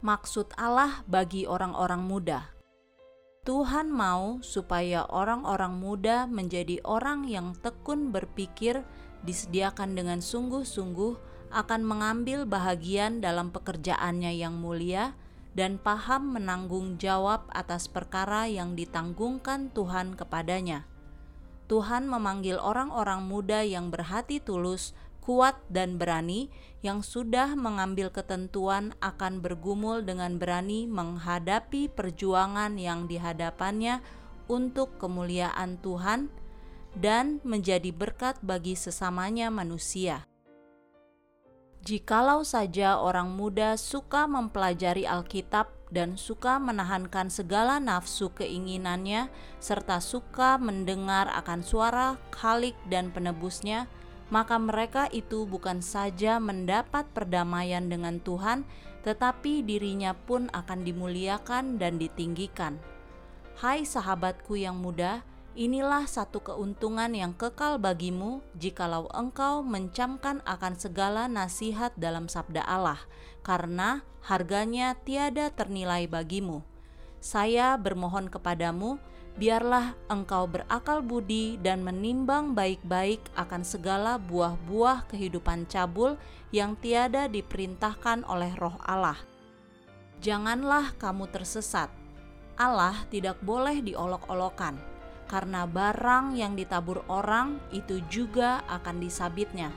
[0.00, 2.56] Maksud Allah bagi orang-orang muda.
[3.44, 8.80] Tuhan mau supaya orang-orang muda menjadi orang yang tekun berpikir,
[9.28, 11.20] disediakan dengan sungguh-sungguh
[11.52, 15.12] akan mengambil bahagian dalam pekerjaannya yang mulia
[15.52, 20.88] dan paham menanggung jawab atas perkara yang ditanggungkan Tuhan kepadanya.
[21.68, 26.48] Tuhan memanggil orang-orang muda yang berhati tulus kuat dan berani
[26.80, 34.00] yang sudah mengambil ketentuan akan bergumul dengan berani menghadapi perjuangan yang dihadapannya
[34.48, 36.32] untuk kemuliaan Tuhan
[36.98, 40.26] dan menjadi berkat bagi sesamanya manusia.
[41.80, 49.32] Jikalau saja orang muda suka mempelajari Alkitab dan suka menahankan segala nafsu keinginannya,
[49.64, 53.88] serta suka mendengar akan suara Khalik dan penebusnya,
[54.30, 58.62] maka mereka itu bukan saja mendapat perdamaian dengan Tuhan,
[59.02, 62.78] tetapi dirinya pun akan dimuliakan dan ditinggikan.
[63.58, 65.26] Hai sahabatku yang muda,
[65.58, 73.02] inilah satu keuntungan yang kekal bagimu jikalau engkau mencamkan akan segala nasihat dalam sabda Allah,
[73.42, 76.62] karena harganya tiada ternilai bagimu.
[77.20, 78.96] Saya bermohon kepadamu,
[79.40, 86.20] biarlah engkau berakal budi dan menimbang baik-baik akan segala buah-buah kehidupan cabul
[86.52, 89.16] yang tiada diperintahkan oleh Roh Allah.
[90.20, 91.88] Janganlah kamu tersesat.
[92.60, 94.76] Allah tidak boleh diolok-olokan,
[95.24, 99.72] karena barang yang ditabur orang itu juga akan disabitnya.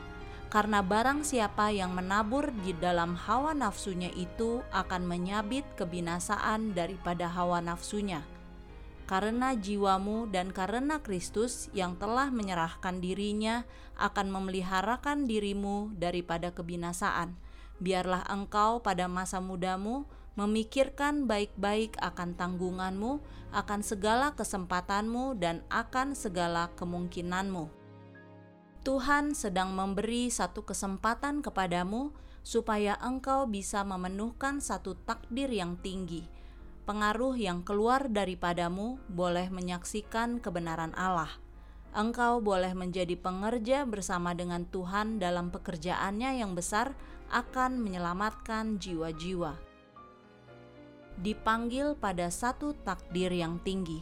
[0.51, 7.63] Karena barang siapa yang menabur di dalam hawa nafsunya itu akan menyabit kebinasaan daripada hawa
[7.63, 8.32] nafsunya
[9.03, 13.67] karena jiwamu dan karena Kristus yang telah menyerahkan dirinya
[13.99, 17.35] akan memeliharakan dirimu daripada kebinasaan.
[17.83, 23.21] Biarlah engkau pada masa mudamu memikirkan baik-baik akan tanggunganmu,
[23.53, 27.69] akan segala kesempatanmu, dan akan segala kemungkinanmu.
[28.81, 32.11] Tuhan sedang memberi satu kesempatan kepadamu
[32.43, 36.27] supaya engkau bisa memenuhkan satu takdir yang tinggi
[36.83, 41.31] pengaruh yang keluar daripadamu boleh menyaksikan kebenaran Allah.
[41.93, 46.97] Engkau boleh menjadi pengerja bersama dengan Tuhan dalam pekerjaannya yang besar
[47.31, 49.55] akan menyelamatkan jiwa-jiwa.
[51.21, 54.01] Dipanggil pada satu takdir yang tinggi.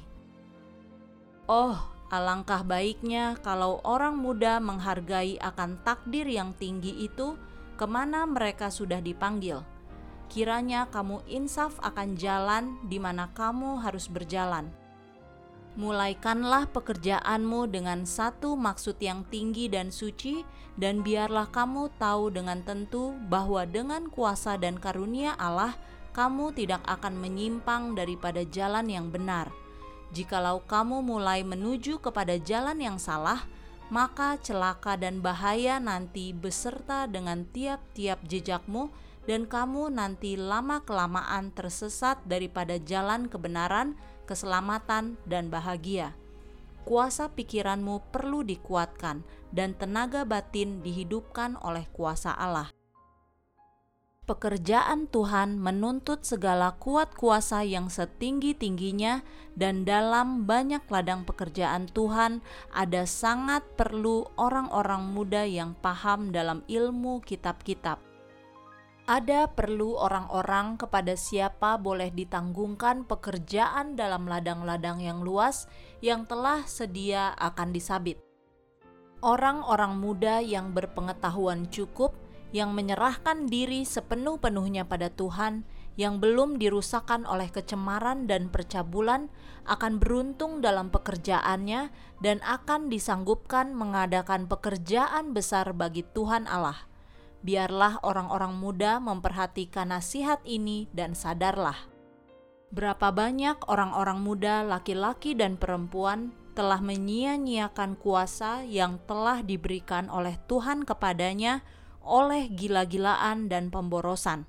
[1.51, 1.75] Oh,
[2.07, 7.35] alangkah baiknya kalau orang muda menghargai akan takdir yang tinggi itu
[7.75, 9.67] ke mana mereka sudah dipanggil
[10.31, 14.71] kiranya kamu insaf akan jalan di mana kamu harus berjalan.
[15.75, 20.43] Mulaikanlah pekerjaanmu dengan satu maksud yang tinggi dan suci,
[20.79, 25.75] dan biarlah kamu tahu dengan tentu bahwa dengan kuasa dan karunia Allah,
[26.11, 29.47] kamu tidak akan menyimpang daripada jalan yang benar.
[30.11, 33.47] Jikalau kamu mulai menuju kepada jalan yang salah,
[33.87, 38.91] maka celaka dan bahaya nanti beserta dengan tiap-tiap jejakmu
[39.31, 43.95] dan kamu nanti lama-kelamaan tersesat daripada jalan kebenaran,
[44.27, 46.11] keselamatan, dan bahagia.
[46.83, 49.23] Kuasa pikiranmu perlu dikuatkan,
[49.55, 52.75] dan tenaga batin dihidupkan oleh kuasa Allah.
[54.27, 59.23] Pekerjaan Tuhan menuntut segala kuat kuasa yang setinggi-tingginya,
[59.55, 62.43] dan dalam banyak ladang pekerjaan Tuhan
[62.75, 68.10] ada sangat perlu orang-orang muda yang paham dalam ilmu kitab-kitab
[69.09, 75.65] ada perlu orang-orang kepada siapa boleh ditanggungkan pekerjaan dalam ladang-ladang yang luas
[76.05, 78.21] yang telah sedia akan disabit.
[79.21, 82.13] Orang-orang muda yang berpengetahuan cukup,
[82.53, 85.65] yang menyerahkan diri sepenuh-penuhnya pada Tuhan,
[85.97, 89.29] yang belum dirusakkan oleh kecemaran dan percabulan,
[89.69, 96.90] akan beruntung dalam pekerjaannya dan akan disanggupkan mengadakan pekerjaan besar bagi Tuhan Allah
[97.41, 101.77] Biarlah orang-orang muda memperhatikan nasihat ini dan sadarlah.
[102.71, 110.85] Berapa banyak orang-orang muda, laki-laki dan perempuan telah menyia-nyiakan kuasa yang telah diberikan oleh Tuhan
[110.85, 111.65] kepadanya
[112.05, 114.47] oleh gila-gilaan dan pemborosan.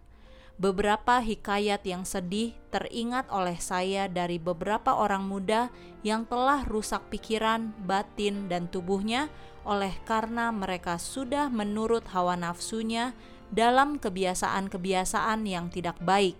[0.61, 5.73] Beberapa hikayat yang sedih teringat oleh saya dari beberapa orang muda
[6.07, 9.33] yang telah rusak pikiran, batin, dan tubuhnya
[9.63, 13.15] oleh karena mereka sudah menurut hawa nafsunya
[13.53, 16.35] dalam kebiasaan-kebiasaan yang tidak baik.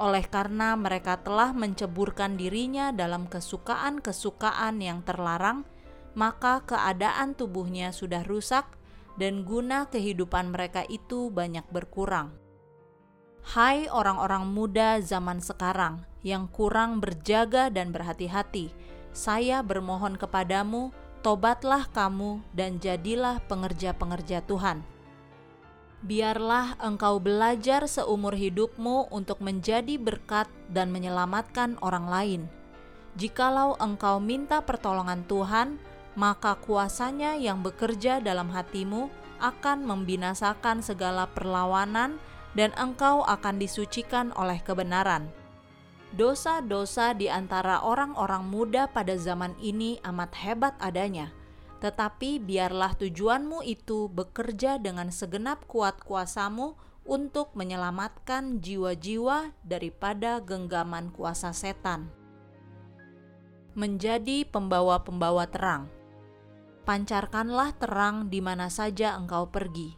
[0.00, 5.68] Oleh karena mereka telah menceburkan dirinya dalam kesukaan-kesukaan yang terlarang,
[6.16, 8.64] maka keadaan tubuhnya sudah rusak
[9.20, 12.32] dan guna kehidupan mereka itu banyak berkurang.
[13.44, 18.72] Hai orang-orang muda zaman sekarang yang kurang berjaga dan berhati-hati,
[19.12, 24.84] saya bermohon kepadamu, tobatlah kamu dan jadilah pengerja-pengerja Tuhan.
[26.00, 32.42] Biarlah engkau belajar seumur hidupmu untuk menjadi berkat dan menyelamatkan orang lain.
[33.20, 35.76] Jikalau engkau minta pertolongan Tuhan,
[36.16, 39.12] maka kuasanya yang bekerja dalam hatimu
[39.44, 42.16] akan membinasakan segala perlawanan
[42.56, 45.39] dan engkau akan disucikan oleh kebenaran.
[46.10, 51.30] Dosa-dosa di antara orang-orang muda pada zaman ini amat hebat adanya,
[51.78, 56.74] tetapi biarlah tujuanmu itu bekerja dengan segenap kuat kuasamu
[57.06, 62.10] untuk menyelamatkan jiwa-jiwa daripada genggaman kuasa setan.
[63.78, 66.00] Menjadi pembawa-pembawa terang
[66.90, 69.94] pancarkanlah terang di mana saja engkau pergi.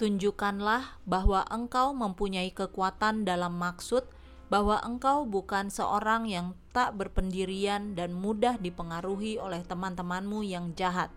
[0.00, 4.08] Tunjukkanlah bahwa engkau mempunyai kekuatan dalam maksud
[4.48, 11.12] bahwa engkau bukan seorang yang tak berpendirian dan mudah dipengaruhi oleh teman-temanmu yang jahat.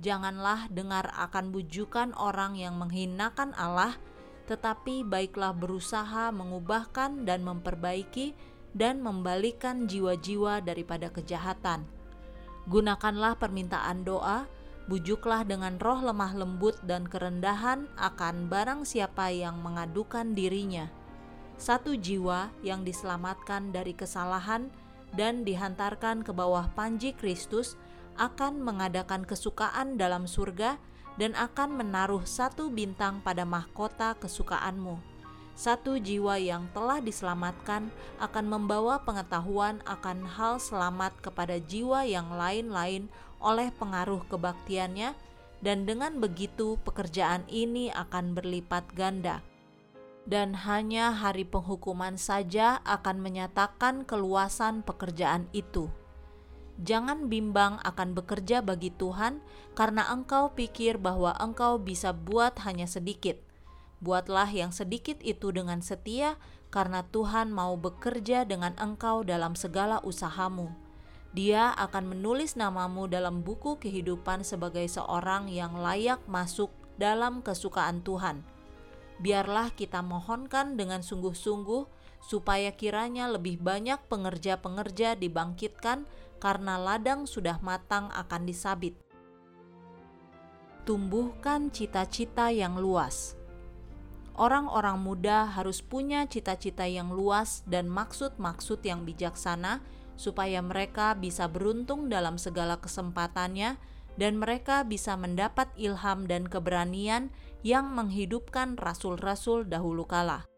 [0.00, 3.98] Janganlah dengar akan bujukan orang yang menghinakan Allah,
[4.48, 8.32] tetapi baiklah berusaha mengubahkan dan memperbaiki
[8.72, 12.00] dan membalikan jiwa-jiwa daripada kejahatan
[12.68, 14.44] Gunakanlah permintaan doa,
[14.84, 20.86] bujuklah dengan roh lemah lembut dan kerendahan akan barang siapa yang mengadukan dirinya.
[21.60, 24.72] Satu jiwa yang diselamatkan dari kesalahan
[25.12, 27.76] dan dihantarkan ke bawah panji Kristus
[28.16, 30.80] akan mengadakan kesukaan dalam surga
[31.20, 35.10] dan akan menaruh satu bintang pada mahkota kesukaanmu
[35.60, 43.12] satu jiwa yang telah diselamatkan akan membawa pengetahuan akan hal selamat kepada jiwa yang lain-lain
[43.44, 45.12] oleh pengaruh kebaktiannya,
[45.60, 49.44] dan dengan begitu pekerjaan ini akan berlipat ganda.
[50.28, 55.88] Dan hanya hari penghukuman saja akan menyatakan keluasan pekerjaan itu.
[56.80, 59.44] Jangan bimbang akan bekerja bagi Tuhan,
[59.76, 63.36] karena engkau pikir bahwa engkau bisa buat hanya sedikit
[64.00, 66.40] Buatlah yang sedikit itu dengan setia,
[66.72, 70.72] karena Tuhan mau bekerja dengan engkau dalam segala usahamu.
[71.36, 78.40] Dia akan menulis namamu dalam buku kehidupan sebagai seorang yang layak masuk dalam kesukaan Tuhan.
[79.20, 81.84] Biarlah kita mohonkan dengan sungguh-sungguh,
[82.24, 86.08] supaya kiranya lebih banyak pengerja-pengerja dibangkitkan,
[86.40, 88.96] karena ladang sudah matang akan disabit.
[90.88, 93.36] Tumbuhkan cita-cita yang luas
[94.40, 99.84] orang-orang muda harus punya cita-cita yang luas dan maksud-maksud yang bijaksana,
[100.16, 103.76] supaya mereka bisa beruntung dalam segala kesempatannya
[104.16, 107.28] dan mereka bisa mendapat ilham dan keberanian
[107.60, 110.48] yang menghidupkan rasul-rasul dahulu kala.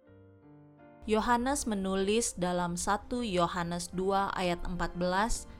[1.06, 5.50] Yohanes menulis dalam 1 Yohanes 2 ayat 14,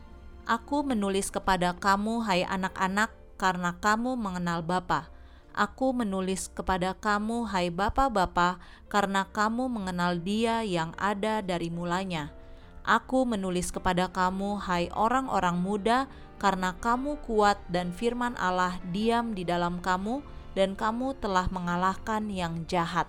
[0.47, 5.13] Aku menulis kepada kamu hai anak-anak karena kamu mengenal Bapa
[5.53, 8.57] Aku menulis kepada kamu, hai Bapa-bapa,
[8.89, 12.33] karena kamu mengenal Dia yang ada dari mulanya.
[12.89, 16.09] Aku menulis kepada kamu, hai orang-orang muda,
[16.41, 22.65] karena kamu kuat dan firman Allah diam di dalam kamu, dan kamu telah mengalahkan yang
[22.69, 23.09] jahat.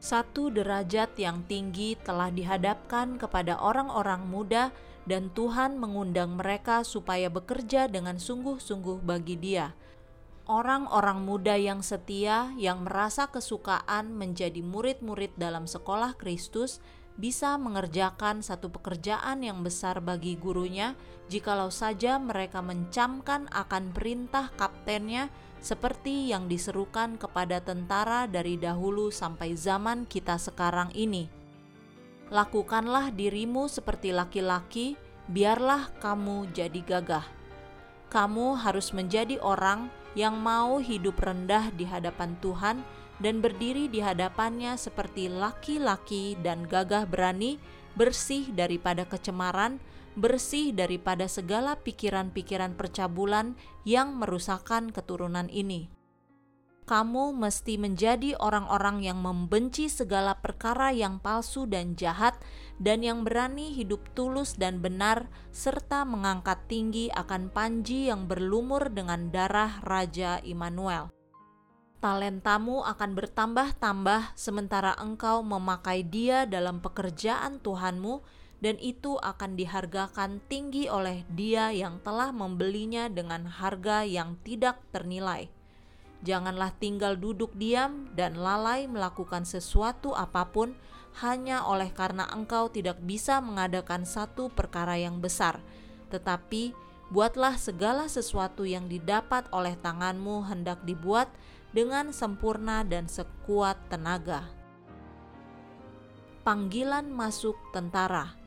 [0.00, 4.70] Satu derajat yang tinggi telah dihadapkan kepada orang-orang muda,
[5.06, 9.70] dan Tuhan mengundang mereka supaya bekerja dengan sungguh-sungguh bagi Dia
[10.46, 16.78] orang-orang muda yang setia yang merasa kesukaan menjadi murid-murid dalam sekolah Kristus
[17.18, 20.94] bisa mengerjakan satu pekerjaan yang besar bagi gurunya
[21.26, 29.56] jikalau saja mereka mencamkan akan perintah kaptennya seperti yang diserukan kepada tentara dari dahulu sampai
[29.56, 31.28] zaman kita sekarang ini.
[32.30, 34.98] Lakukanlah dirimu seperti laki-laki,
[35.30, 37.26] biarlah kamu jadi gagah.
[38.10, 42.82] Kamu harus menjadi orang yang mau hidup rendah di hadapan Tuhan
[43.22, 47.60] dan berdiri di hadapannya seperti laki-laki dan gagah berani,
[47.96, 49.80] bersih daripada kecemaran,
[50.16, 53.54] bersih daripada segala pikiran-pikiran percabulan
[53.84, 55.92] yang merusakkan keturunan ini
[56.86, 62.38] kamu mesti menjadi orang-orang yang membenci segala perkara yang palsu dan jahat,
[62.78, 69.34] dan yang berani hidup tulus dan benar, serta mengangkat tinggi akan panji yang berlumur dengan
[69.34, 71.10] darah Raja Immanuel.
[71.98, 78.22] Talentamu akan bertambah-tambah sementara engkau memakai dia dalam pekerjaan Tuhanmu,
[78.64, 85.52] dan itu akan dihargakan tinggi oleh Dia yang telah membelinya dengan harga yang tidak ternilai
[86.24, 90.72] Janganlah tinggal duduk diam dan lalai melakukan sesuatu apa pun
[91.20, 95.60] hanya oleh karena engkau tidak bisa mengadakan satu perkara yang besar,
[96.12, 96.76] tetapi
[97.14, 101.30] buatlah segala sesuatu yang didapat oleh tanganmu hendak dibuat
[101.72, 104.48] dengan sempurna dan sekuat tenaga.
[106.44, 108.45] Panggilan masuk tentara.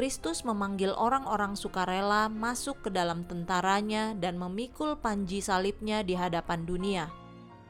[0.00, 7.12] Kristus memanggil orang-orang sukarela masuk ke dalam tentaranya dan memikul panji salibnya di hadapan dunia.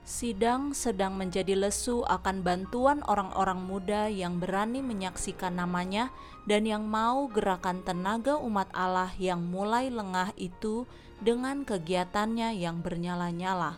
[0.06, 6.14] Sidang sedang menjadi lesu akan bantuan orang-orang muda yang berani menyaksikan namanya
[6.46, 10.86] dan yang mau gerakan tenaga umat Allah yang mulai lengah itu
[11.18, 13.74] dengan kegiatannya yang bernyala-nyala.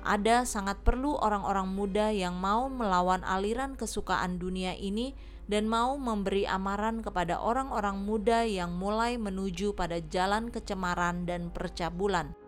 [0.00, 5.12] Ada sangat perlu orang-orang muda yang mau melawan aliran kesukaan dunia ini
[5.50, 12.38] dan mau memberi amaran kepada orang-orang muda yang mulai menuju pada jalan kecemaran dan percabulan.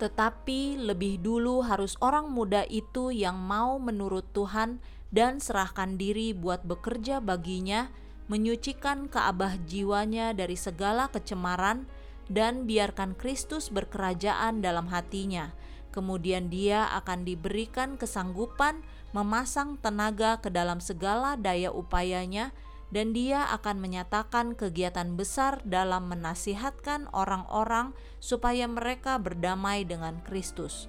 [0.00, 4.80] Tetapi lebih dulu harus orang muda itu yang mau menurut Tuhan
[5.12, 7.92] dan serahkan diri buat bekerja baginya,
[8.32, 11.84] menyucikan keabah jiwanya dari segala kecemaran,
[12.32, 15.52] dan biarkan Kristus berkerajaan dalam hatinya.
[15.92, 18.80] Kemudian dia akan diberikan kesanggupan
[19.12, 22.56] memasang tenaga ke dalam segala daya upayanya,
[22.92, 30.88] dan dia akan menyatakan kegiatan besar dalam menasihatkan orang-orang supaya mereka berdamai dengan Kristus.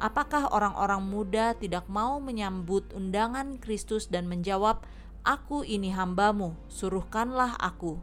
[0.00, 4.80] Apakah orang-orang muda tidak mau menyambut undangan Kristus dan menjawab,
[5.24, 8.00] "Aku ini hambamu, suruhkanlah aku"?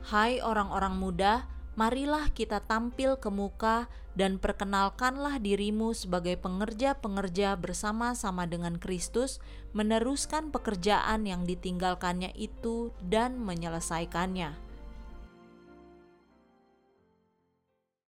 [0.00, 1.44] Hai orang-orang muda,
[1.80, 9.40] marilah kita tampil ke muka dan perkenalkanlah dirimu sebagai pengerja-pengerja bersama-sama dengan Kristus,
[9.72, 14.69] meneruskan pekerjaan yang ditinggalkannya itu dan menyelesaikannya.